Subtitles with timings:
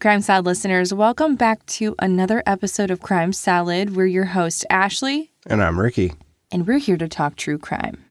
[0.00, 3.96] Crime Salad listeners, welcome back to another episode of Crime Salad.
[3.96, 5.32] We're your host, Ashley.
[5.46, 6.12] And I'm Ricky.
[6.52, 8.04] And we're here to talk true crime.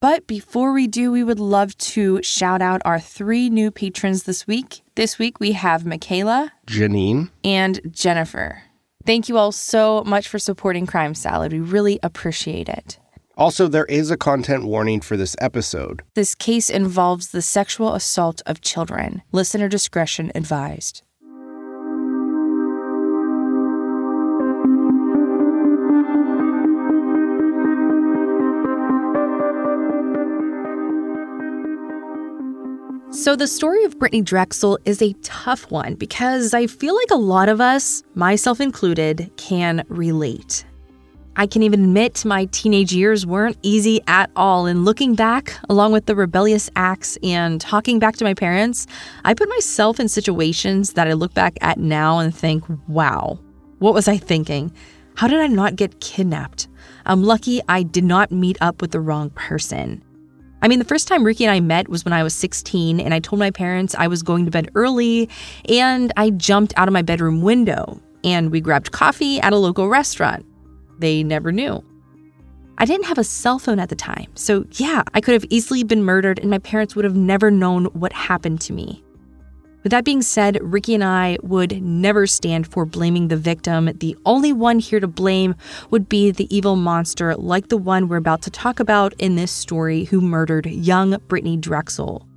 [0.00, 4.46] But before we do, we would love to shout out our three new patrons this
[4.46, 4.82] week.
[4.94, 8.62] This week we have Michaela, Janine, and Jennifer.
[9.04, 11.52] Thank you all so much for supporting Crime Salad.
[11.52, 12.98] We really appreciate it.
[13.36, 16.02] Also, there is a content warning for this episode.
[16.14, 19.22] This case involves the sexual assault of children.
[19.30, 21.02] Listener discretion advised.
[33.10, 37.16] So, the story of Brittanee Drexel is a tough one because I feel like a
[37.16, 40.66] lot of us, myself included, can relate.
[41.34, 44.66] I can even admit my teenage years weren't easy at all.
[44.66, 48.86] And looking back, along with the rebellious acts and talking back to my parents,
[49.24, 53.38] I put myself in situations that I look back at now and think, wow,
[53.78, 54.70] what was I thinking?
[55.14, 56.68] How did I not get kidnapped?
[57.06, 60.02] I'm lucky I did not meet up with the wrong person.
[60.60, 63.14] I mean, the first time Ricky and I met was when I was 16, and
[63.14, 65.28] I told my parents I was going to bed early,
[65.68, 69.88] and I jumped out of my bedroom window, and we grabbed coffee at a local
[69.88, 70.44] restaurant.
[70.98, 71.84] They never knew.
[72.78, 75.84] I didn't have a cell phone at the time, so yeah, I could have easily
[75.84, 79.04] been murdered, and my parents would have never known what happened to me.
[79.88, 83.90] With that being said, Ricky and I would never stand for blaming the victim.
[84.00, 85.54] The only one here to blame
[85.88, 89.50] would be the evil monster like the one we're about to talk about in this
[89.50, 92.28] story who murdered young Brittanee Drexel.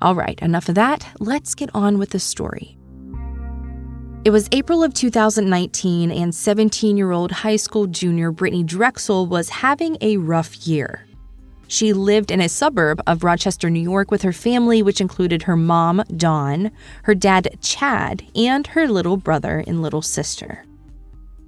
[0.00, 1.04] All right, enough of that.
[1.18, 2.78] Let's get on with the story.
[4.24, 9.48] It was April of 2019, and 17 year old high school junior Brittanee Drexel was
[9.48, 11.06] having a rough year.
[11.72, 15.56] She lived in a suburb of Rochester, New York with her family, which included her
[15.56, 16.70] mom, Dawn,
[17.04, 20.66] her dad, Chad, and her little brother and little sister.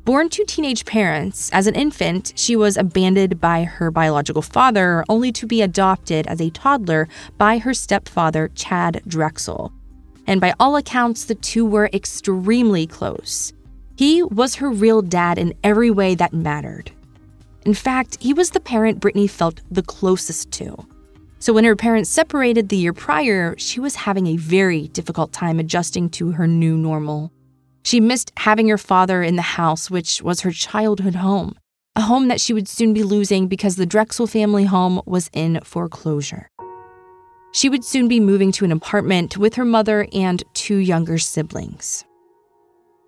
[0.07, 5.31] Born to teenage parents, as an infant, she was abandoned by her biological father, only
[5.31, 9.75] to be adopted as a toddler by her stepfather, Chad Drexel.
[10.27, 13.53] And by all accounts, the two were extremely close.
[13.99, 16.93] He was her real dad in every way that mattered.
[17.65, 20.87] In fact, he was the parent Brittanee felt the closest to.
[21.39, 25.59] So when her parents separated the year prior, she was having a very difficult time
[25.59, 27.33] adjusting to her new normal.
[27.83, 31.55] She missed having her father in the house, which was her childhood home,
[31.97, 35.61] a home that she would soon be losing because the Drexel family home was in
[35.65, 36.49] foreclosure.
[37.53, 42.05] She would soon be moving to an apartment with her mother and two younger siblings.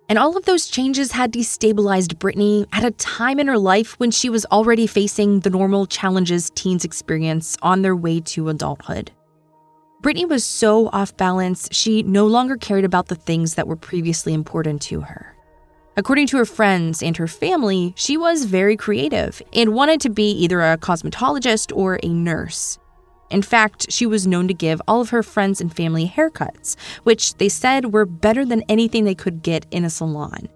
[0.09, 4.09] And all of those changes had destabilized Brittanee at a time in her life when
[4.09, 9.11] she was already facing the normal challenges teens experience on their way to adulthood.
[10.01, 14.33] Brittanee was so off balance, she no longer cared about the things that were previously
[14.33, 15.35] important to her.
[15.97, 20.31] According to her friends and her family, she was very creative and wanted to be
[20.31, 22.77] either a cosmetologist or a nurse.
[23.29, 27.35] In fact, she was known to give all of her friends and family haircuts, which
[27.35, 30.47] they said were better than anything they could get in a salon.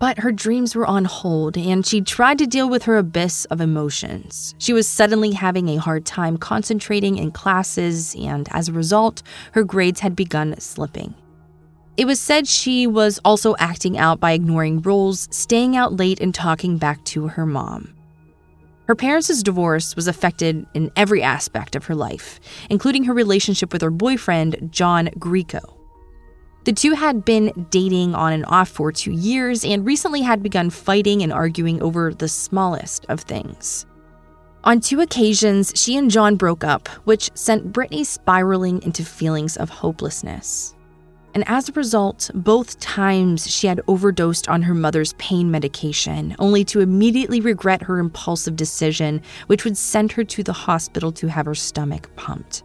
[0.00, 3.60] But her dreams were on hold, and she tried to deal with her abyss of
[3.60, 4.54] emotions.
[4.58, 9.62] She was suddenly having a hard time concentrating in classes, and as a result, her
[9.62, 11.14] grades had begun slipping.
[11.98, 16.34] It was said she was also acting out by ignoring rules, staying out late, and
[16.34, 17.94] talking back to her mom.
[18.90, 22.40] Her parents' divorce was affected in every aspect of her life,
[22.70, 25.60] including her relationship with her boyfriend, John Grieco.
[26.64, 30.70] The two had been dating on and off for two years and recently had begun
[30.70, 33.86] fighting and arguing over the smallest of things.
[34.64, 39.70] On two occasions, she and John broke up, which sent Brittanee spiraling into feelings of
[39.70, 40.74] hopelessness.
[41.34, 46.64] And as a result, both times she had overdosed on her mother's pain medication, only
[46.64, 51.46] to immediately regret her impulsive decision, which would send her to the hospital to have
[51.46, 52.64] her stomach pumped.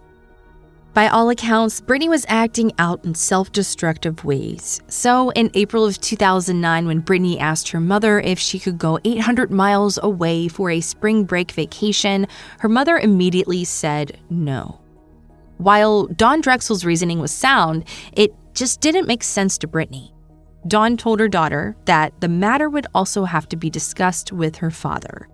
[0.95, 4.79] By all accounts, Brittanee was acting out in self destructive ways.
[4.87, 9.51] So, in April of 2009, when Brittanee asked her mother if she could go 800
[9.51, 12.27] miles away for a spring break vacation,
[12.59, 14.79] her mother immediately said no.
[15.57, 17.83] While Dawn Drexel's reasoning was sound,
[18.13, 20.11] it just didn't make sense to Brittanee.
[20.67, 24.71] Dawn told her daughter that the matter would also have to be discussed with her
[24.71, 25.29] father.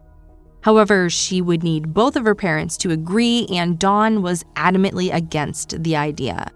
[0.62, 5.82] However, she would need both of her parents to agree, and Dawn was adamantly against
[5.84, 6.52] the idea.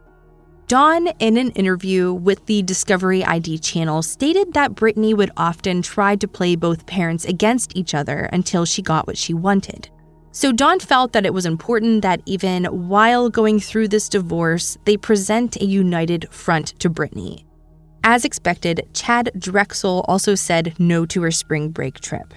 [0.67, 6.15] Dawn, in an interview with the Discovery ID channel, stated that Brittanee would often try
[6.15, 9.89] to play both parents against each other until she got what she wanted.
[10.35, 14.97] So Dawn felt that it was important that even while going through this divorce, they
[14.97, 17.45] present a united front to Brittanee.
[18.03, 22.33] As expected, Chad Drexel also said no to her spring break trip.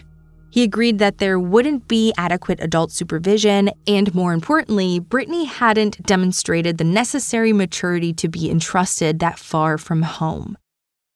[0.52, 6.78] He agreed that there wouldn't be adequate adult supervision, and more importantly, Brittanee hadn't demonstrated
[6.78, 10.56] the necessary maturity to be entrusted that far from home.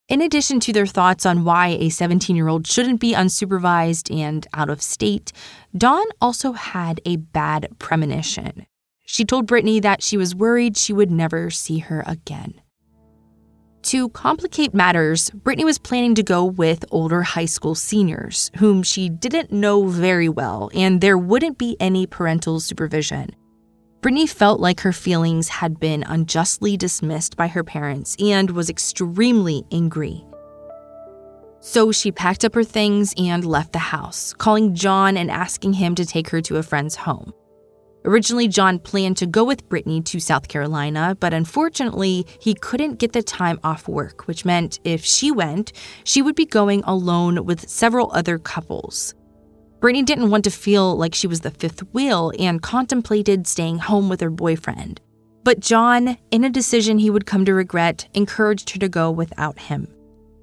[0.09, 4.47] In addition to their thoughts on why a 17 year old shouldn't be unsupervised and
[4.53, 5.33] out of state,
[5.77, 8.67] Dawn also had a bad premonition.
[9.05, 12.61] She told Brittanee that she was worried she would never see her again.
[13.85, 19.09] To complicate matters, Brittanee was planning to go with older high school seniors, whom she
[19.09, 23.31] didn't know very well, and there wouldn't be any parental supervision.
[24.03, 29.63] Brittanee felt like her feelings had been unjustly dismissed by her parents and was extremely
[29.71, 30.25] angry.
[31.61, 35.95] So she packed up her things and left the house, calling John and asking him
[35.95, 37.33] to take her to a friend's home.
[38.05, 43.13] Originally, John planned to go with Brittanee to South Carolina, but unfortunately, he couldn't get
[43.13, 45.71] the time off work, which meant if she went,
[46.03, 49.15] she would be going alone with several other couples.
[49.83, 54.09] Brittanee didn't want to feel like she was the fifth wheel and contemplated staying home
[54.09, 55.01] with her boyfriend.
[55.43, 59.59] But John, in a decision he would come to regret, encouraged her to go without
[59.59, 59.89] him.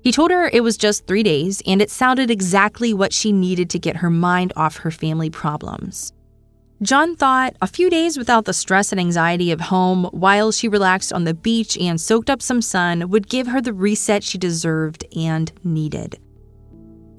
[0.03, 3.69] He told her it was just three days, and it sounded exactly what she needed
[3.69, 6.12] to get her mind off her family problems.
[6.81, 11.13] John thought a few days without the stress and anxiety of home while she relaxed
[11.13, 15.06] on the beach and soaked up some sun would give her the reset she deserved
[15.15, 16.19] and needed.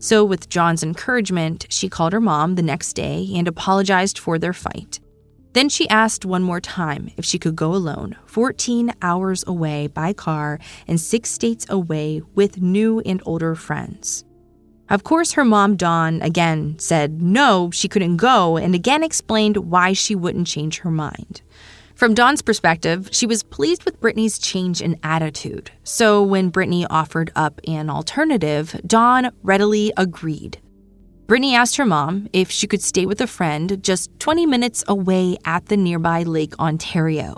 [0.03, 4.55] So, with John's encouragement, she called her mom the next day and apologized for their
[4.55, 4.99] fight.
[5.53, 10.15] Then she asked one more time if she could go alone, 14 hours away by
[10.15, 10.59] car
[10.89, 14.25] and six states away with new and older friends.
[14.89, 19.93] Of course, her mom, Dawn, again said no, she couldn't go, and again explained why
[19.93, 21.43] she wouldn't change her mind.
[22.01, 25.71] From Dawn's perspective, she was pleased with Brittanee's change in attitude.
[25.85, 30.63] So when Brittanee offered up an alternative, Dawn readily agreed.
[31.27, 35.37] Brittanee asked her mom if she could stay with a friend just 20 minutes away
[35.45, 37.37] at the nearby Lake Ontario.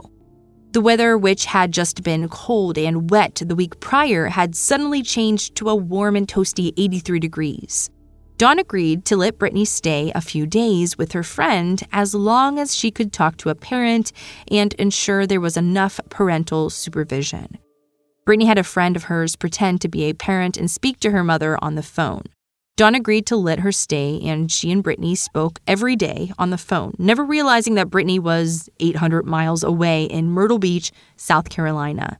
[0.70, 5.56] The weather, which had just been cold and wet the week prior, had suddenly changed
[5.56, 7.90] to a warm and toasty 83 degrees.
[8.42, 12.74] Dawn agreed to let Brittanee stay a few days with her friend as long as
[12.74, 14.10] she could talk to a parent
[14.50, 17.56] and ensure there was enough parental supervision.
[18.26, 21.22] Brittanee had a friend of hers pretend to be a parent and speak to her
[21.22, 22.24] mother on the phone.
[22.76, 26.58] Dawn agreed to let her stay, and she and Brittanee spoke every day on the
[26.58, 32.18] phone, never realizing that Brittanee was 800 miles away in Myrtle Beach, South Carolina.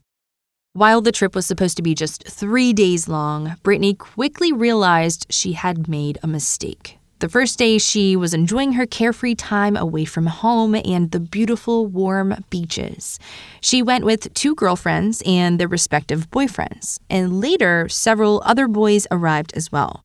[0.75, 5.53] While the trip was supposed to be just three days long, Brittanee quickly realized she
[5.53, 6.99] had made a mistake.
[7.19, 11.87] The first day, she was enjoying her carefree time away from home and the beautiful,
[11.87, 13.19] warm beaches.
[13.61, 19.53] She went with two girlfriends and their respective boyfriends, and later, several other boys arrived
[19.55, 20.03] as well.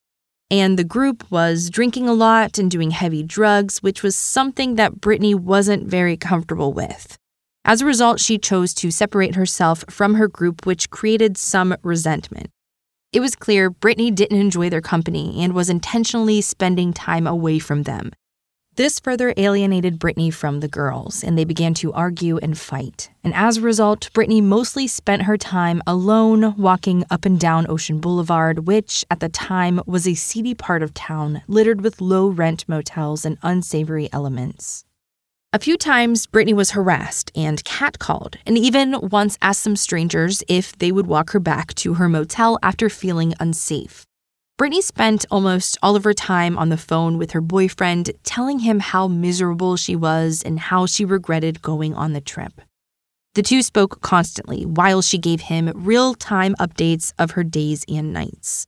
[0.52, 5.00] And the group was drinking a lot and doing heavy drugs, which was something that
[5.00, 7.18] Brittanee wasn't very comfortable with.
[7.70, 12.50] As a result, she chose to separate herself from her group, which created some resentment.
[13.12, 17.84] It was clear Brittanee didn't enjoy their company and was intentionally spending time away from
[17.84, 18.14] them.
[18.78, 23.10] This further alienated Brittanee from the girls, and they began to argue and fight.
[23.22, 28.00] And as a result, Brittanee mostly spent her time alone walking up and down Ocean
[28.00, 32.64] Boulevard, which at the time was a seedy part of town littered with low rent
[32.70, 34.86] motels and unsavory elements.
[35.54, 40.78] A few times, Brittanee was harassed and catcalled, and even once asked some strangers if
[40.78, 44.06] they would walk her back to her motel after feeling unsafe.
[44.60, 48.80] Brittanee spent almost all of her time on the phone with her boyfriend, telling him
[48.80, 52.60] how miserable she was and how she regretted going on the trip.
[53.36, 58.12] The two spoke constantly while she gave him real time updates of her days and
[58.12, 58.68] nights.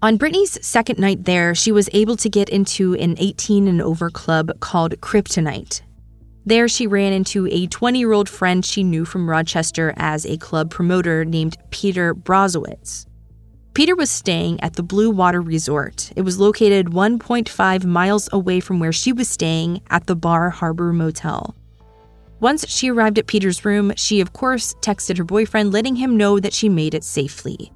[0.00, 4.10] On Brittanee's second night there, she was able to get into an 18 and over
[4.10, 5.80] club called Kryptonite.
[6.46, 10.36] There, she ran into a 20 year old friend she knew from Rochester as a
[10.36, 13.06] club promoter named Peter Brozowitz.
[13.74, 16.12] Peter was staying at the Blue Water Resort.
[16.14, 20.92] It was located 1.5 miles away from where she was staying at the Bar Harbor
[20.92, 21.56] Motel.
[22.38, 26.38] Once she arrived at Peter's room, she of course texted her boyfriend letting him know
[26.38, 27.72] that she made it safely.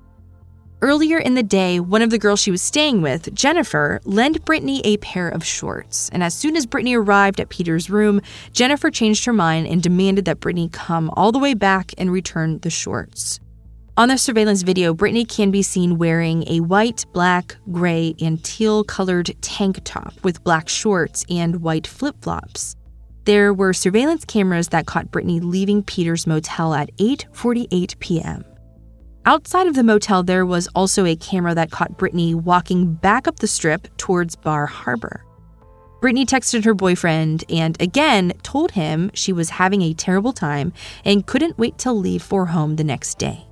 [0.83, 4.81] Earlier in the day, one of the girls she was staying with, Jennifer, lent Brittanee
[4.83, 6.09] a pair of shorts.
[6.09, 8.21] And as soon as Brittanee arrived at Peter's room,
[8.53, 12.59] Jennifer changed her mind and demanded that Brittanee come all the way back and return
[12.59, 13.39] the shorts.
[13.97, 18.83] On the surveillance video, Brittanee can be seen wearing a white, black, gray, and teal
[18.83, 22.75] colored tank top with black shorts and white flip flops.
[23.25, 28.45] There were surveillance cameras that caught Brittanee leaving Peter's motel at 8:48 p.m.
[29.25, 33.39] Outside of the motel, there was also a camera that caught Brittanee walking back up
[33.39, 35.25] the strip towards Bar Harbor.
[36.01, 40.73] Brittanee texted her boyfriend and again told him she was having a terrible time
[41.05, 43.47] and couldn't wait to leave for home the next day.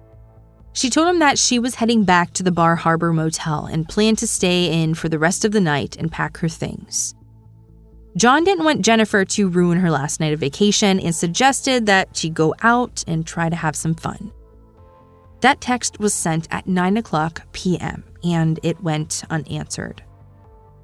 [0.73, 4.19] She told him that she was heading back to the Bar Harbor Motel and planned
[4.19, 7.15] to stay in for the rest of the night and pack her things.
[8.17, 12.29] John didn't want Jennifer to ruin her last night of vacation and suggested that she
[12.29, 14.33] go out and try to have some fun.
[15.41, 18.05] That text was sent at 9 o'clock p.m.
[18.23, 20.03] and it went unanswered.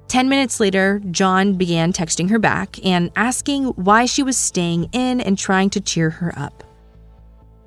[0.07, 5.19] Ten minutes later, John began texting her back and asking why she was staying in
[5.19, 6.63] and trying to cheer her up.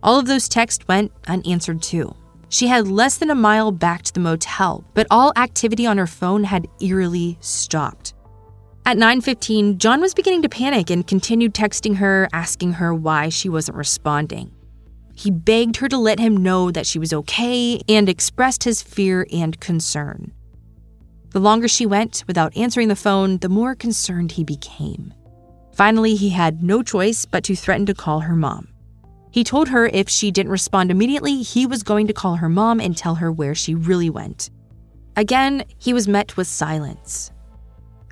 [0.02, 2.14] All of those texts went unanswered too.
[2.48, 6.06] She had less than a mile back to the motel, but all activity on her
[6.06, 8.14] phone had eerily stopped.
[8.86, 13.48] At 9:15, John was beginning to panic and continued texting her asking her why she
[13.48, 14.50] wasn't responding.
[15.20, 19.26] He begged her to let him know that she was okay and expressed his fear
[19.30, 20.32] and concern.
[21.32, 25.12] The longer she went without answering the phone, the more concerned he became.
[25.74, 28.68] Finally, he had no choice but to threaten to call her mom.
[29.30, 32.80] He told her if she didn't respond immediately, he was going to call her mom
[32.80, 34.48] and tell her where she really went.
[35.16, 37.30] Again, he was met with silence.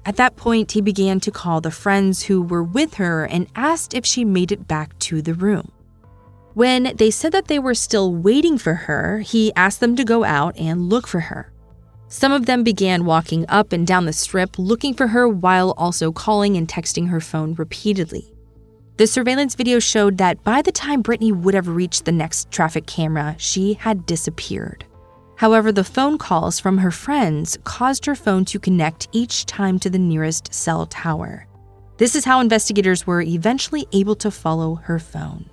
[0.04, 3.94] At that point, he began to call the friends who were with her and asked
[3.94, 5.72] if she made it back to the room.
[6.54, 10.24] When they said that they were still waiting for her, he asked them to go
[10.24, 11.52] out and look for her.
[12.08, 16.10] Some of them began walking up and down the strip looking for her while also
[16.10, 18.32] calling and texting her phone repeatedly.
[18.96, 22.86] The surveillance video showed that by the time Brittanee would have reached the next traffic
[22.86, 24.84] camera, she had disappeared.
[25.36, 29.90] However, the phone calls from her friends caused her phone to connect each time to
[29.90, 31.46] the nearest cell tower.
[31.98, 35.48] This is how investigators were eventually able to follow her phone.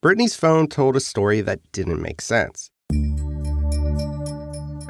[0.00, 2.70] Brittanee's phone told a story that didn't make sense.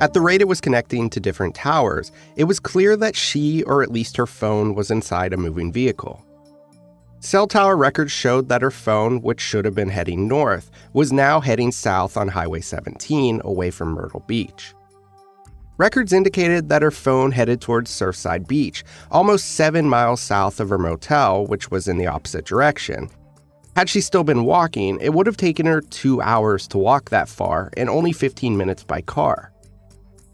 [0.00, 3.82] At the rate it was connecting to different towers, it was clear that she, or
[3.82, 6.22] at least her phone, was inside a moving vehicle.
[7.20, 11.40] Cell tower records showed that her phone, which should have been heading north, was now
[11.40, 14.74] heading south on Highway 17 away from Myrtle Beach.
[15.78, 20.76] Records indicated that her phone headed towards Surfside Beach, almost seven miles south of her
[20.76, 23.08] motel, which was in the opposite direction.
[23.78, 27.28] Had she still been walking, it would have taken her two hours to walk that
[27.28, 29.52] far and only 15 minutes by car.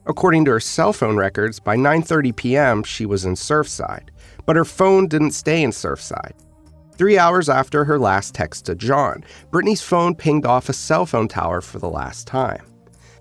[0.07, 2.83] According to her cell phone records, by 9:30 p.m.
[2.83, 4.09] she was in Surfside,
[4.47, 6.33] but her phone didn't stay in Surfside.
[6.97, 11.29] 3 hours after her last text to John, Brittanee's phone pinged off a cell phone
[11.29, 12.65] tower for the last time.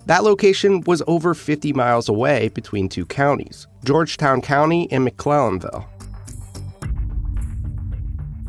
[0.06, 5.84] That location was over 50 miles away between two counties, Georgetown County and McClellanville.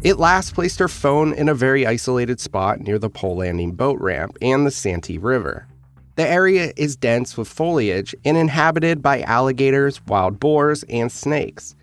[0.05, 3.99] It last placed her phone in a very isolated spot near the pole landing boat
[3.99, 5.65] ramp and the Santee River.
[6.13, 11.75] The area is dense with foliage and inhabited by alligators, wild boars, and snakes.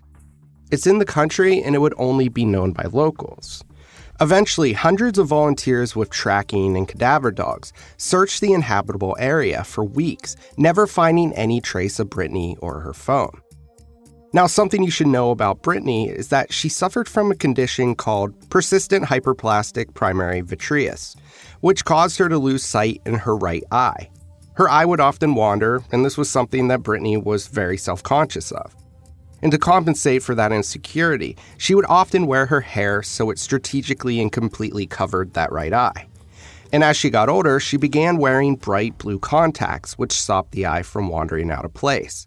[0.71, 3.61] It's in the country and it would only be known by locals.
[4.21, 10.37] Eventually, hundreds of volunteers with tracking and cadaver dogs searched the inhabitable area for weeks,
[10.55, 13.42] never finding any trace of Brittanee or her phone.
[14.35, 18.49] Now, something you should know about Brittanee is that she suffered from a condition called
[18.49, 21.15] persistent hyperplastic primary vitreous,
[21.61, 24.09] which caused her to lose sight in her right eye.
[24.55, 28.51] Her eye would often wander, and this was something that Brittanee was very self conscious
[28.51, 28.75] of.
[29.43, 34.19] And to compensate for that insecurity, she would often wear her hair so it strategically
[34.19, 36.07] and completely covered that right eye.
[36.71, 40.81] And as she got older, she began wearing bright blue contacts, which stopped the eye
[40.81, 42.25] from wandering out of place.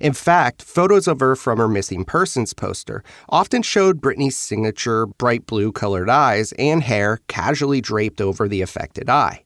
[0.00, 5.44] In fact, photos of her from her missing persons poster often showed Brittanee's signature bright
[5.44, 9.44] blue colored eyes and hair casually draped over the affected eye.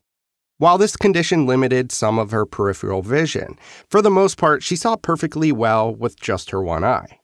[0.58, 3.58] While this condition limited some of her peripheral vision,
[3.90, 7.18] for the most part, she saw perfectly well with just her one eye.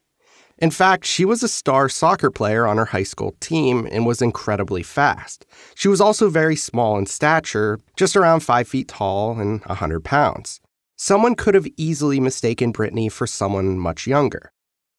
[0.59, 4.21] In fact, she was a star soccer player on her high school team and was
[4.21, 5.47] incredibly fast.
[5.77, 10.61] She was also very small in stature, just around 5 feet tall and 100 pounds.
[11.03, 14.53] Someone could have easily mistaken Brittanee for someone much younger.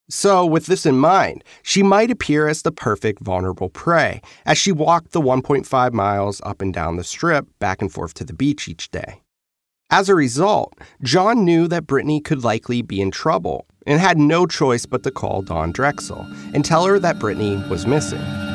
[0.10, 4.72] So, with this in mind, she might appear as the perfect vulnerable prey as she
[4.72, 8.68] walked the 1.5 miles up and down the strip back and forth to the beach
[8.68, 9.22] each day.
[9.92, 14.48] As a result, John knew that Brittanee could likely be in trouble and had no
[14.48, 18.51] choice but to call Dawn Drexel and tell her that Brittanee was missing.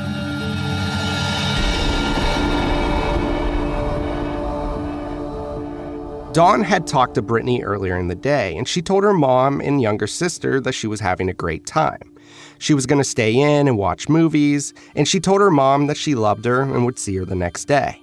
[6.37, 9.81] Dawn had talked to Brittanee earlier in the day, and she told her mom and
[9.81, 12.13] younger sister that she was having a great time.
[12.59, 15.97] She was going to stay in and watch movies, and she told her mom that
[15.97, 18.03] she loved her and would see her the next day.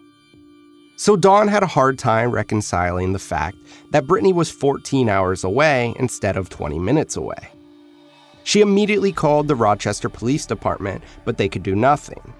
[0.95, 3.57] So Dawn had a hard time reconciling the fact
[3.91, 7.51] that Brittanee was 14 hours away instead of 20 minutes away.
[8.45, 12.33] She immediately called the Rochester Police Department, but they could do nothing.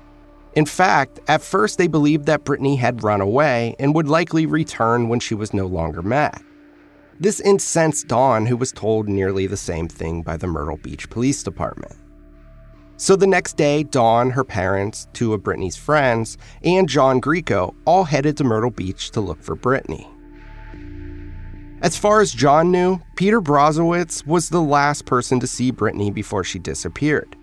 [0.56, 5.10] In fact, at first they believed that Brittanee had run away and would likely return
[5.10, 6.42] when she was no longer mad.
[7.20, 11.42] This incensed Dawn, who was told nearly the same thing by the Myrtle Beach Police
[11.44, 11.96] Department.
[12.98, 18.04] So the next day, Dawn, her parents, two of Brittanee's friends, and John Grieco all
[18.04, 20.08] headed to Myrtle Beach to look for Brittanee.
[21.82, 26.44] As far as John knew, Peter Brozowitz was the last person to see Brittanee before
[26.44, 27.36] she disappeared.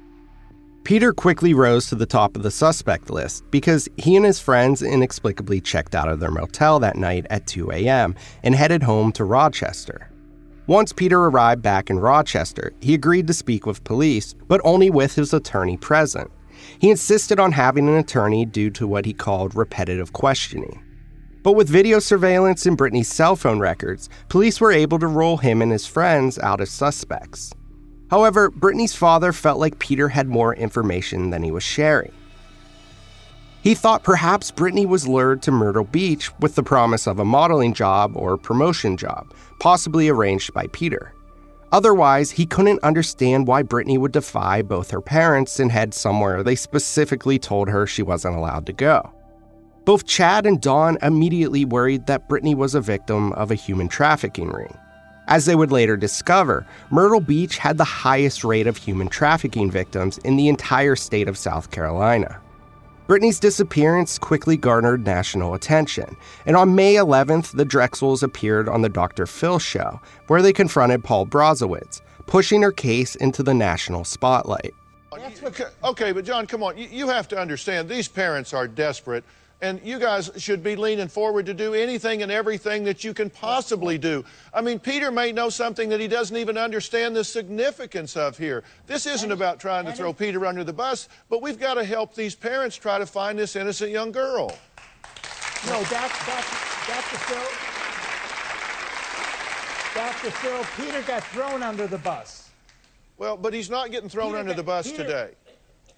[0.84, 4.82] Peter quickly rose to the top of the suspect list because he and his friends
[4.82, 8.14] inexplicably checked out of their motel that night at 2 a.m.
[8.42, 10.10] and headed home to Rochester.
[10.66, 15.14] Once Peter arrived back in Rochester, he agreed to speak with police, but only with
[15.14, 16.30] his attorney present.
[16.78, 20.82] He insisted on having an attorney due to what he called repetitive questioning.
[21.42, 25.62] But with video surveillance and Brittanee's cell phone records, police were able to rule him
[25.62, 27.52] and his friends out as suspects.
[28.10, 32.12] However, Brittanee's father felt like Peter had more information than he was sharing.
[33.62, 37.74] He thought perhaps Brittanee was lured to Myrtle Beach with the promise of a modeling
[37.74, 41.12] job or promotion job, possibly arranged by Peter.
[41.70, 46.56] Otherwise, he couldn't understand why Brittanee would defy both her parents and head somewhere they
[46.56, 49.12] specifically told her she wasn't allowed to go.
[49.84, 54.48] Both Chad and Dawn immediately worried that Brittanee was a victim of a human trafficking
[54.48, 54.76] ring.
[55.30, 60.18] As they would later discover, Myrtle Beach had the highest rate of human trafficking victims
[60.18, 62.40] in the entire state of South Carolina.
[63.06, 66.16] Brittanee's disappearance quickly garnered national attention,
[66.46, 69.24] and on May 11th, the Drexels appeared on the Dr.
[69.24, 74.74] Phil show, where they confronted Paul Brozowitz, pushing her case into the national spotlight.
[75.12, 76.76] Okay, okay, but John, come on.
[76.76, 79.24] You, you have to understand, these parents are desperate
[79.62, 83.28] and you guys should be leaning forward to do anything and everything that you can
[83.30, 84.24] possibly do.
[84.54, 88.64] I mean, Peter may know something that he doesn't even understand the significance of here.
[88.86, 92.14] This isn't about trying to throw Peter under the bus, but we've got to help
[92.14, 94.56] these parents try to find this innocent young girl.
[95.66, 96.24] No, Dr.
[96.86, 97.18] Dr.
[97.18, 97.48] Phil.
[99.94, 100.30] Dr.
[100.30, 102.48] Phil, Peter got thrown under the bus.
[103.18, 105.30] Well, but he's not getting thrown Peter under got- the bus Peter- today.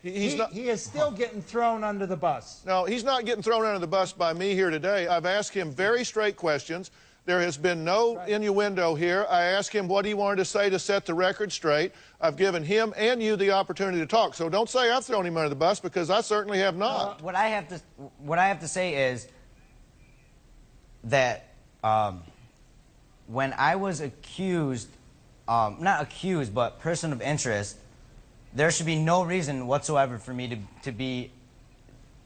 [0.02, 0.52] He, he's he, not.
[0.52, 2.62] he is still getting thrown under the bus.
[2.66, 5.06] No, he's not getting thrown under the bus by me here today.
[5.06, 6.90] I've asked him very straight questions.
[7.24, 9.26] There has been no innuendo here.
[9.30, 11.92] I asked him what he wanted to say to set the record straight.
[12.20, 14.34] I've given him and you the opportunity to talk.
[14.34, 17.22] So don't say I've thrown him under the bus because I certainly have not.
[17.22, 17.80] what I have to
[18.18, 19.28] what I have to say is
[21.04, 22.24] that um,
[23.28, 24.88] when I was accused,
[25.46, 27.76] um, not accused, but person of interest,
[28.54, 31.30] there should be no reason whatsoever for me to, to be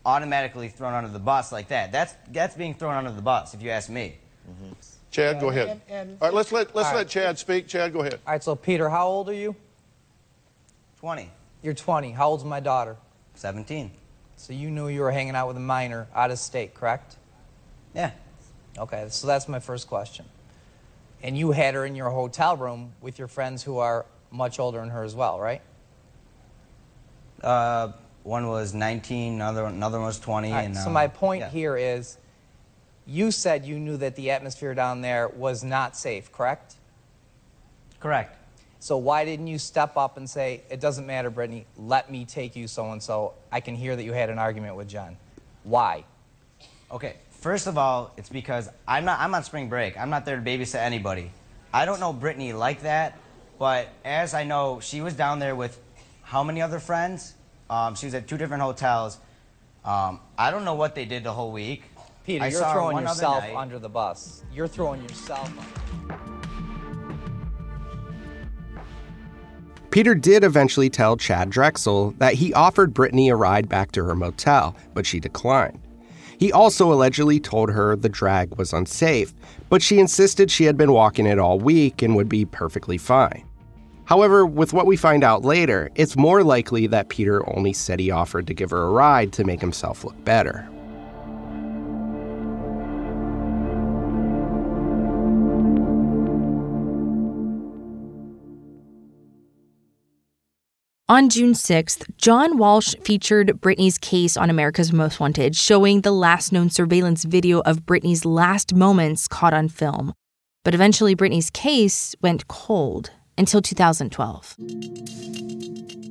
[0.05, 1.93] automatically thrown under the bus like that.
[1.93, 4.17] That's that's being thrown under the bus, if you ask me.
[4.49, 4.73] Mm-hmm.
[5.11, 5.69] Chad, go ahead.
[5.69, 7.09] and- and- All right, let's let let's let right.
[7.09, 7.67] Chad speak.
[7.69, 8.15] Chad, go ahead.
[8.27, 9.55] All right, so Peter, how old are you?
[11.01, 11.31] Twenty.
[11.63, 12.13] You're 20.
[12.13, 12.97] How old's my daughter?
[13.35, 13.91] 17.
[14.37, 17.17] So you knew you were hanging out with a minor out of state, correct?
[17.95, 18.13] Yeah.
[18.79, 20.27] Okay, so that's my first question.
[21.23, 24.79] And you had her in your hotel room with your friends who are much older
[24.79, 25.61] than her as well, right?
[27.43, 30.49] Uh, one was 19, another another one was 20.
[30.49, 31.51] All right, and, so uh, my point yeah.
[31.51, 32.19] here is
[33.07, 36.75] you said you knew that the atmosphere down there was not safe, correct?
[38.01, 38.37] Correct.
[38.81, 42.57] So why didn't you step up and say, it doesn't matter, Brittanee, let me take
[42.57, 43.35] you so and so?
[43.51, 45.17] I can hear that you had an argument with John.
[45.65, 46.05] Why?
[46.91, 49.99] Okay, first of all, it's because I'm not I'm on spring break.
[49.99, 51.31] I'm not there to babysit anybody.
[51.73, 53.19] I don't know Brittanee like that,
[53.59, 55.81] but as I know, she was down there with
[56.27, 57.35] how many other friends?
[57.71, 59.19] Um, she was at two different hotels.
[59.85, 61.85] Um, I don't know what they did the whole week.
[62.25, 63.55] Peter, I you're saw her throwing one other yourself night.
[63.55, 64.43] under the bus.
[64.53, 66.19] You're throwing yourself under.
[69.91, 74.17] Peter did eventually tell Chad Drexel that he offered Brittanee a ride back to her
[74.17, 75.81] motel, but she declined.
[76.39, 79.33] He also allegedly told her the drag was unsafe,
[79.71, 83.46] but she insisted she had been walking it all week and would be perfectly fine.
[84.07, 88.13] However, with what we find out later, it's more likely that Peter only said he
[88.13, 90.69] offered to give her a ride to make himself look better.
[101.09, 106.53] On June 6th, John Walsh featured Brittanee's case on America's Most Wanted, showing the last
[106.53, 110.13] known surveillance video of Brittanee's last moments caught on film.
[110.65, 114.57] But eventually, Brittanee's case went cold until 2012.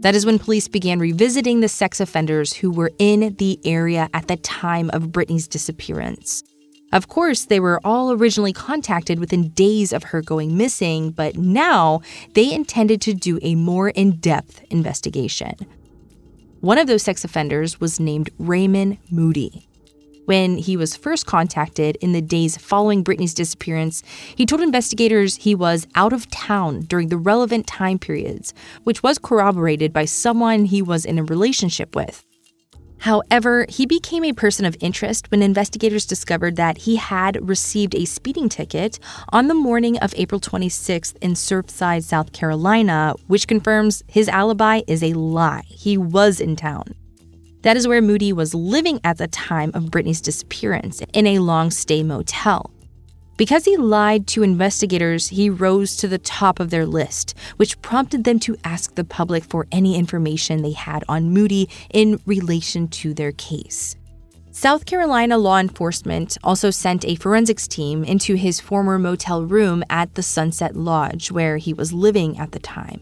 [0.02, 4.28] That is when police began revisiting the sex offenders who were in the area at
[4.28, 6.44] the time of Brittanee's disappearance.
[6.94, 12.02] Of course, they were all originally contacted within days of her going missing, but now
[12.36, 15.56] they intended to do a more in depth investigation.
[16.62, 19.68] One of those sex offenders was named Raymond Moody.
[20.26, 24.02] When he was first contacted in the days following Brittanee's disappearance,
[24.36, 29.20] he told investigators he was out of town during the relevant time periods, which was
[29.20, 32.26] corroborated by someone he was in a relationship with.
[33.00, 38.06] However, he became a person of interest when investigators discovered that he had received a
[38.06, 38.98] speeding ticket
[39.30, 45.04] on the morning of April 26th in Surfside, South Carolina, which confirms his alibi is
[45.04, 45.64] a lie.
[45.68, 46.96] He was in town.
[47.66, 51.72] That is where Moody was living at the time of Brittanee's disappearance, in a long
[51.72, 52.70] stay motel.
[53.38, 58.24] Because he lied to investigators, he rose to the top of their list, which prompted
[58.24, 63.16] them to ask the public for any information they had on Moody in relation to
[63.16, 63.96] their case.
[64.52, 70.14] South Carolina law enforcement also sent a forensics team into his former motel room at
[70.14, 73.02] the Sunset Lodge, where he was living at the time.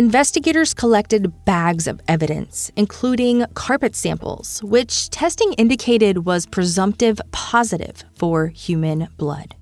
[0.00, 8.46] Investigators collected bags of evidence, including carpet samples, which testing indicated was presumptive positive for
[8.46, 9.54] human blood.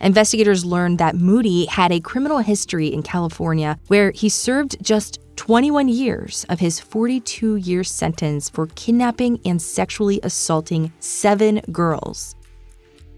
[0.00, 5.88] Investigators learned that Moody had a criminal history in California where he served just 21
[5.88, 12.36] years of his 42 year sentence for kidnapping and sexually assaulting seven girls.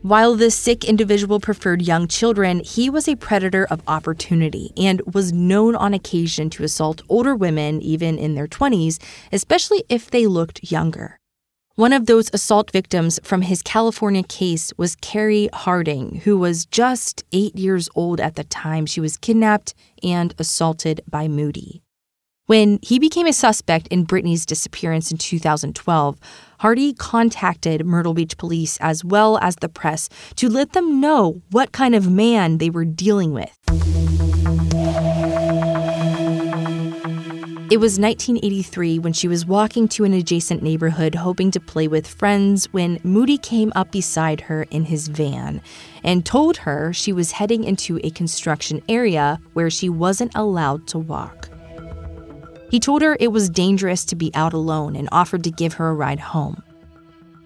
[0.04, 5.32] While the sick individual preferred young children, he was a predator of opportunity and was
[5.32, 10.70] known on occasion to assault older women, even in their 20s, especially if they looked
[10.70, 11.18] younger.
[11.76, 17.24] One of those assault victims from his California case was Carrie Harding, who was just
[17.32, 21.82] eight years old at the time she was kidnapped and assaulted by Moody.
[22.46, 26.18] When he became a suspect in Brittanee's disappearance in 2012,
[26.64, 31.72] Hardy contacted Myrtle Beach police as well as the press to let them know what
[31.72, 33.54] kind of man they were dealing with.
[37.70, 42.06] It was 1983 when she was walking to an adjacent neighborhood hoping to play with
[42.06, 45.60] friends when Moody came up beside her in his van
[46.02, 50.98] and told her she was heading into a construction area where she wasn't allowed to
[50.98, 51.50] walk.
[52.74, 55.90] He told her it was dangerous to be out alone and offered to give her
[55.90, 56.60] a ride home.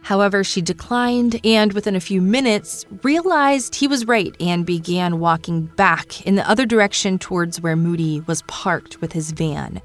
[0.00, 5.66] However, she declined and within a few minutes realized he was right and began walking
[5.76, 9.82] back in the other direction towards where Moody was parked with his van.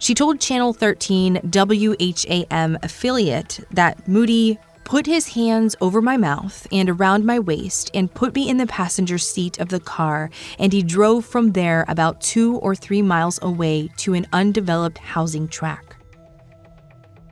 [0.00, 6.88] She told Channel 13 WHAM affiliate that Moody put his hands over my mouth and
[6.88, 10.82] around my waist and put me in the passenger seat of the car, and he
[10.82, 15.96] drove from there about two or three miles away to an undeveloped housing track.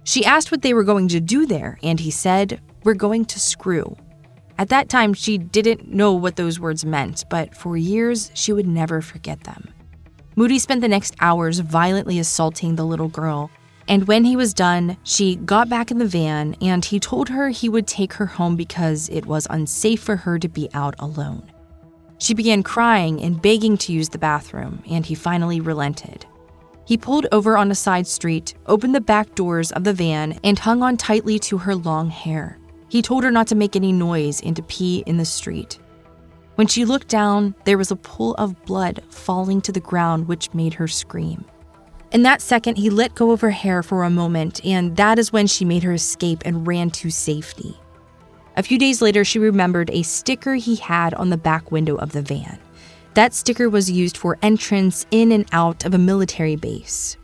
[0.04, 3.38] She asked what they were going to do there, and he said, We're going to
[3.38, 3.96] screw.
[4.56, 8.66] At that time, she didn't know what those words meant, but for years, she would
[8.66, 9.68] never forget them.
[10.34, 13.50] Moody spent the next hours violently assaulting the little girl,
[13.88, 17.48] and when he was done, she got back in the van and he told her
[17.48, 21.50] he would take her home because it was unsafe for her to be out alone.
[22.18, 26.26] She began crying and begging to use the bathroom, and he finally relented.
[26.84, 30.58] He pulled over on a side street, opened the back doors of the van, and
[30.58, 32.58] hung on tightly to her long hair.
[32.88, 35.78] He told her not to make any noise and to pee in the street.
[36.56, 40.52] When she looked down, there was a pool of blood falling to the ground, which
[40.54, 41.44] made her scream.
[42.10, 45.32] In that second, he let go of her hair for a moment, and that is
[45.32, 47.78] when she made her escape and ran to safety.
[48.56, 52.12] A few days later, she remembered a sticker he had on the back window of
[52.12, 52.58] the van.
[53.14, 57.16] That sticker was used for entrance in and out of a military base.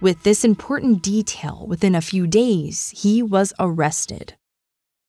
[0.00, 4.34] With this important detail, within a few days, he was arrested.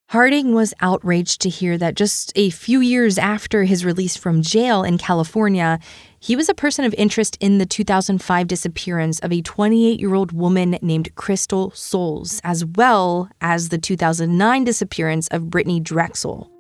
[0.10, 4.82] Harding was outraged to hear that just a few years after his release from jail
[4.84, 5.80] in California,
[6.22, 10.32] he was a person of interest in the 2005 disappearance of a 28 year old
[10.32, 16.52] woman named Crystal Souls, as well as the 2009 disappearance of Brittanee Drexel.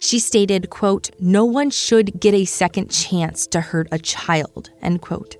[0.00, 5.00] She stated, quote, No one should get a second chance to hurt a child, end
[5.00, 5.36] quote.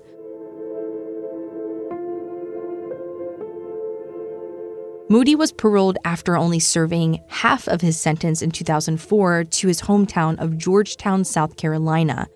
[5.10, 10.38] Moody was paroled after only serving half of his sentence in 2004 to his hometown
[10.38, 12.26] of Georgetown, South Carolina.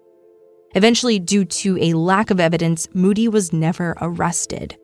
[0.78, 4.76] Eventually, due to a lack of evidence, Moody was never arrested.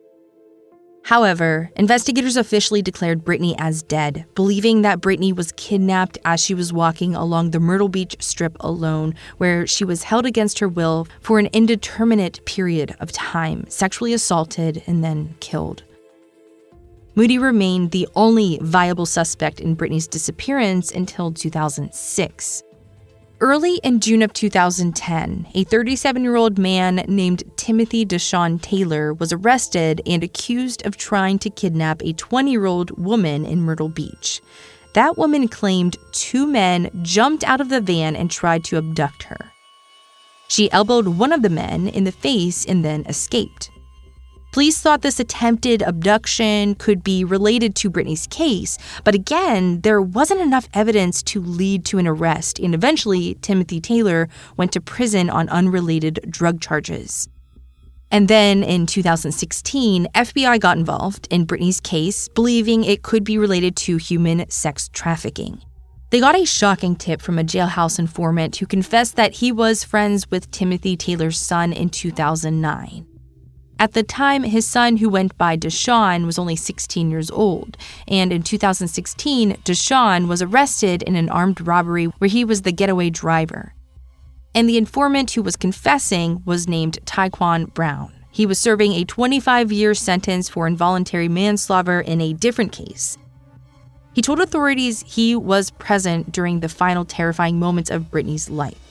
[1.05, 6.73] However, investigators officially declared Brittanee as dead, believing that Brittanee was kidnapped as she was
[6.73, 11.39] walking along the Myrtle Beach Strip alone, where she was held against her will for
[11.39, 15.85] an indeterminate period of time, sexually assaulted, and then killed.
[17.15, 22.63] Moody remained the only viable suspect in Brittanee's disappearance until 2006.
[23.41, 29.33] Early in June of 2010, a 37 year old man named Timothy Deshawn Taylor was
[29.33, 34.41] arrested and accused of trying to kidnap a 20 year old woman in Myrtle Beach.
[34.93, 39.51] That woman claimed two men jumped out of the van and tried to abduct her.
[40.47, 43.69] She elbowed one of the men in the face and then escaped.
[44.55, 50.39] Police thought this attempted abduction could be related to Brittanee's case, but again, there wasn't
[50.39, 55.49] enough evidence to lead to an arrest, and eventually, Timothy Taylor went to prison on
[55.49, 57.27] unrelated drug charges.
[58.09, 63.75] And then in 2016, FBI got involved in Brittanee's case, believing it could be related
[63.75, 65.61] to human sex trafficking.
[66.11, 70.31] They got a shocking tip from a jailhouse informant who confessed that he was friends
[70.31, 73.05] with Timothy Taylor's son in 2009.
[73.77, 77.77] At the time, his son, who went by Deshawn, was only 16 years old.
[78.07, 83.09] And in 2016, Deshawn was arrested in an armed robbery where he was the getaway
[83.09, 83.73] driver.
[84.53, 88.13] And the informant who was confessing was named Taquan Brown.
[88.31, 93.17] He was serving a 25 year sentence for involuntary manslaughter in a different case.
[94.13, 98.84] He told authorities he was present during the final terrifying moments of Brittanee's life.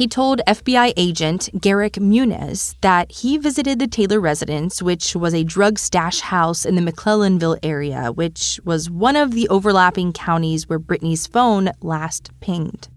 [0.00, 5.44] He told FBI agent Garrick Muniz that he visited the Taylor residence, which was a
[5.44, 10.78] drug stash house in the McClellanville area, which was one of the overlapping counties where
[10.78, 12.88] Brittanee's phone last pinged.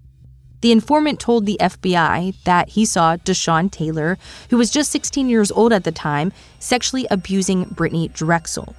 [0.62, 4.18] The informant told the FBI that he saw Deshawn Taylor,
[4.50, 8.74] who was just 16 years old at the time, sexually abusing Brittanee Drexel.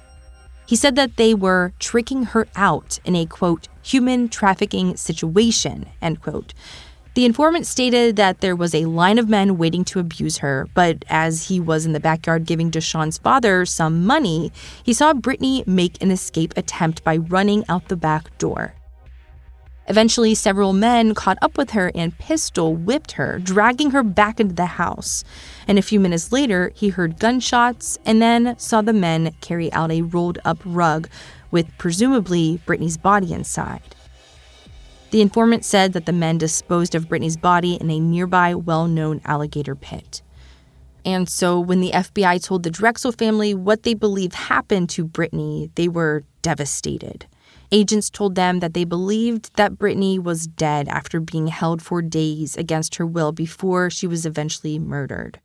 [0.65, 6.23] He said that they were tricking her out in a quote, human trafficking situation, end
[6.23, 6.55] quote,
[7.15, 11.05] the informant stated that there was a line of men waiting to abuse her, but
[11.07, 14.51] as he was in the backyard giving Deshawn's father some money,
[14.83, 18.73] he saw Brittanee make an escape attempt by running out the back door.
[19.87, 24.55] Eventually, several men caught up with her and pistol whipped her, dragging her back into
[24.55, 25.23] the house.
[25.69, 29.91] And a few minutes later, he heard gunshots and then saw the men carry out
[29.91, 31.07] a rolled up rug
[31.49, 33.94] with presumably Brittanee's body inside.
[35.11, 39.21] The informant said that the men disposed of Brittanee's body in a nearby well known
[39.25, 40.21] alligator pit.
[41.05, 45.69] And so, when the FBI told the Drexel family what they believe happened to Brittanee,
[45.75, 47.27] they were devastated.
[47.71, 52.57] Agents told them that they believed that Brittanee was dead after being held for days
[52.57, 55.39] against her will before she was eventually murdered.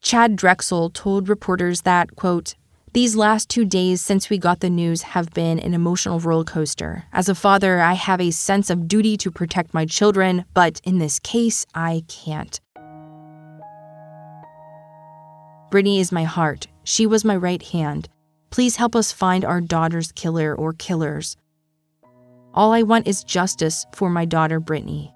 [0.00, 2.54] Chad Drexel told reporters that, quote,
[2.92, 7.04] these last two days since we got the news have been an emotional roller coaster.
[7.12, 10.98] As a father, I have a sense of duty to protect my children, but in
[10.98, 12.60] this case, I can't.
[15.70, 16.66] Brittanee is my heart.
[16.84, 18.08] She was my right hand.
[18.50, 21.36] Please help us find our daughter's killer or killers.
[22.54, 25.12] All I want is justice for my daughter, Brittanee.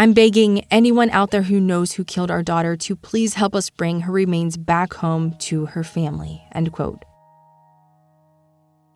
[0.00, 3.68] I'm begging anyone out there who knows who killed our daughter to please help us
[3.68, 6.40] bring her remains back home to her family.
[6.52, 7.04] End quote.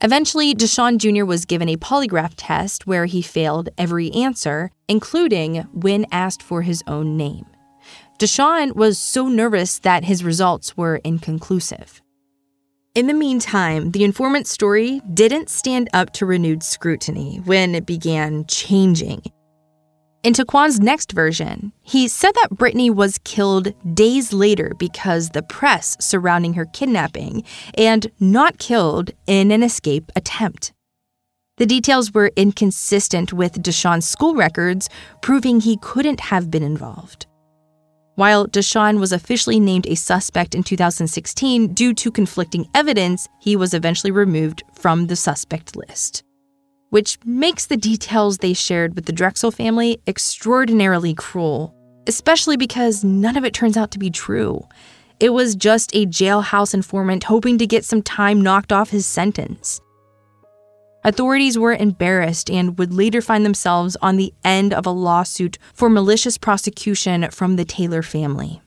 [0.00, 1.24] Eventually, Deshawn Jr.
[1.24, 6.84] was given a polygraph test where he failed every answer, including when asked for his
[6.86, 7.46] own name.
[8.20, 12.00] Deshawn was so nervous that his results were inconclusive.
[12.94, 18.44] In the meantime, the informant's story didn't stand up to renewed scrutiny when it began
[18.46, 19.22] changing.
[20.22, 25.96] In Taquan's next version, he said that Brittanee was killed days later because the press
[25.98, 27.42] surrounding her kidnapping
[27.74, 30.72] and not killed in an escape attempt.
[31.56, 34.88] The details were inconsistent with Deshawn's school records,
[35.22, 37.26] proving he couldn't have been involved.
[38.14, 43.74] While Deshawn was officially named a suspect in 2016 due to conflicting evidence, he was
[43.74, 46.22] eventually removed from the suspect list
[46.92, 51.74] which makes the details they shared with the Drexel family extraordinarily cruel,
[52.06, 54.68] especially because none of it turns out to be true.
[55.18, 59.80] It was just a jailhouse informant hoping to get some time knocked off his sentence.
[61.02, 65.88] Authorities were embarrassed and would later find themselves on the end of a lawsuit for
[65.88, 68.60] malicious prosecution from the Taylor family.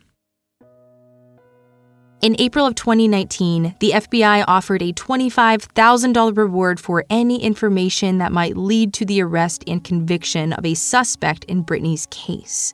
[2.22, 8.56] In April of 2019, the FBI offered a $25,000 reward for any information that might
[8.56, 12.74] lead to the arrest and conviction of a suspect in Brittanee's case.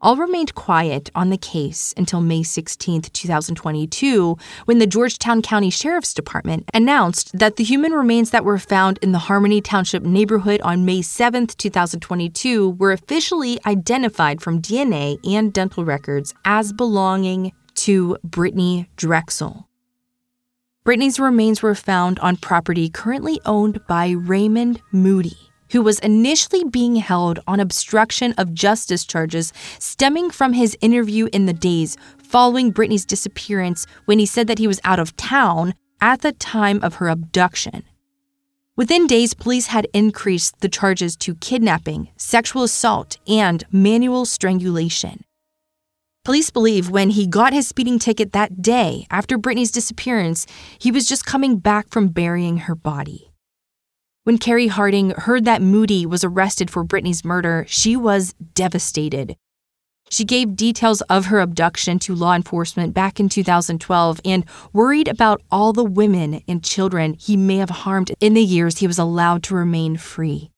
[0.00, 6.14] all remained quiet on the case until May 16, 2022, when the Georgetown County Sheriff's
[6.14, 10.84] Department announced that the human remains that were found in the Harmony Township neighborhood on
[10.84, 17.52] May 7, 2022, were officially identified from DNA and dental records as belonging
[17.88, 19.66] to Brittanee Drexel.
[20.84, 25.38] Brittanee's remains were found on property currently owned by Raymond Moody
[25.72, 31.46] who was initially being held on obstruction of justice charges stemming from his interview in
[31.46, 36.20] the days following Brittanee's disappearance when he said that he was out of town at
[36.20, 37.84] the time of her abduction.
[38.76, 45.24] Within days, police had increased the charges to kidnapping, sexual assault, and manual strangulation.
[46.28, 50.46] Police believe when he got his speeding ticket that day after Brittanee's disappearance,
[50.78, 53.32] he was just coming back from burying her body.
[54.24, 59.36] When Carrie Harding heard that Moody was arrested for Brittanee's murder, she was devastated.
[60.10, 65.40] She gave details of her abduction to law enforcement back in 2012 and worried about
[65.50, 69.42] all the women and children he may have harmed in the years he was allowed
[69.44, 70.50] to remain free.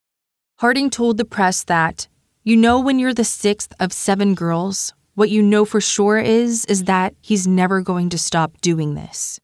[0.59, 2.09] Harding told the press that,
[2.43, 6.65] You know, when you're the sixth of seven girls, what you know for sure is,
[6.67, 9.41] is that he's never going to stop doing this.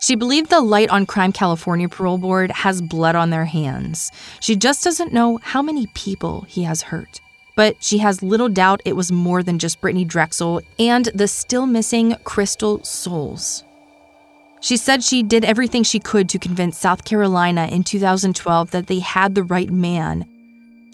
[0.00, 4.12] She believed the Light on Crime California Parole Board has blood on their hands.
[4.40, 7.20] She just doesn't know how many people he has hurt.
[7.56, 11.66] But she has little doubt it was more than just Brittanee Drexel and the still
[11.66, 13.64] missing Crystal Souls.
[14.60, 18.98] She said she did everything she could to convince South Carolina in 2012 that they
[18.98, 20.28] had the right man.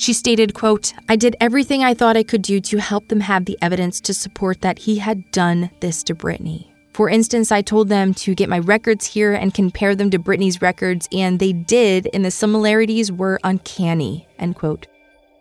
[0.00, 3.44] She stated, quote, I did everything I thought I could do to help them have
[3.44, 6.68] the evidence to support that he had done this to Brittanee.
[6.94, 10.62] For instance, I told them to get my records here and compare them to Brittanee's
[10.62, 14.26] records, and they did, and the similarities were uncanny.
[14.38, 14.86] End quote.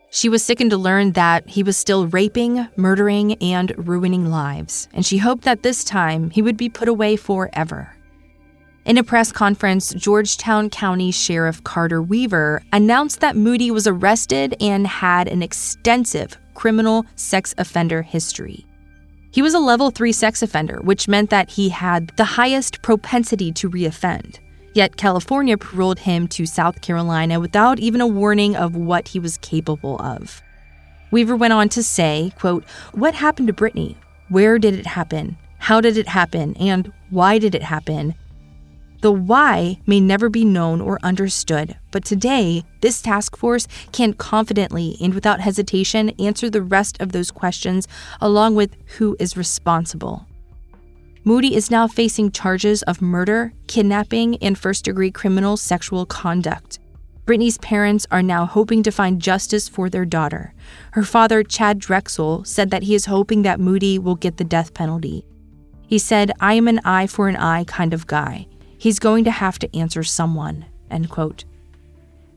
[0.10, 5.06] She was sickened to learn that he was still raping, murdering, and ruining lives, and
[5.06, 7.96] she hoped that this time he would be put away forever.
[8.86, 14.88] In a press conference, Georgetown County Sheriff Carter Weaver announced that Moody was arrested and
[14.88, 18.66] had an extensive criminal sex offender history.
[19.32, 23.52] He was a level 3 sex offender, which meant that he had the highest propensity
[23.52, 24.40] to reoffend.
[24.74, 29.38] Yet California paroled him to South Carolina without even a warning of what he was
[29.38, 30.42] capable of.
[31.12, 32.64] Weaver went on to say, quote,
[32.94, 33.96] "What happened to Brittanee?
[34.30, 35.38] Where did it happen?
[35.58, 36.56] How did it happen?
[36.58, 38.16] And why did it happen?
[39.02, 44.98] The why may never be known or understood, but today, this task force can confidently
[45.00, 47.88] and without hesitation answer the rest of those questions,
[48.20, 50.28] along with who is responsible.
[51.24, 56.80] Moody is now facing charges of murder, kidnapping, and first degree criminal sexual conduct.
[57.26, 60.54] Brittanee's parents are now hoping to find justice for their daughter.
[60.92, 64.74] Her father, Chad Drexel, said that he is hoping that Moody will get the death
[64.74, 65.24] penalty.
[65.88, 68.48] He said, I am an eye for an eye kind of guy.
[68.80, 70.66] He's going to have to answer someone.
[70.90, 71.44] End quote.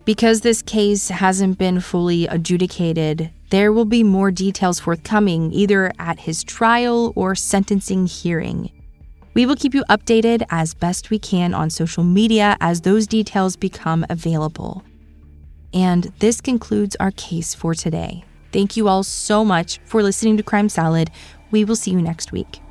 [0.04, 6.18] Because this case hasn't been fully adjudicated, there will be more details forthcoming either at
[6.18, 8.72] his trial or sentencing hearing.
[9.34, 13.54] We will keep you updated as best we can on social media as those details
[13.54, 14.82] become available.
[15.72, 18.24] And this concludes our case for today.
[18.52, 21.10] Thank you all so much for listening to Crime Salad.
[21.52, 22.61] We will see you next week.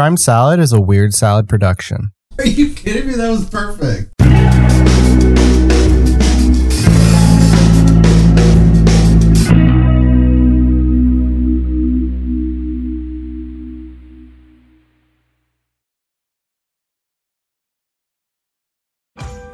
[0.00, 2.12] Crime Salad is a weird salad production.
[2.38, 3.16] Are you kidding me?
[3.16, 4.10] That was perfect.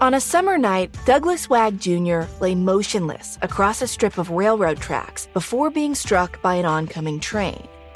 [0.01, 2.21] On a summer night, Douglas Wag Jr.
[2.41, 7.67] lay motionless across a strip of railroad tracks before being struck by an oncoming train.